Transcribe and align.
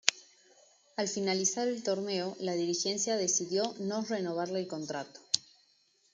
Al 0.97 1.07
finalizar 1.07 1.67
el 1.67 1.83
torneo 1.83 2.35
la 2.39 2.53
dirigencia 2.53 3.17
decidió 3.17 3.75
no 3.77 4.01
renovarle 4.01 4.59
el 4.61 4.65
contrato. 4.67 5.19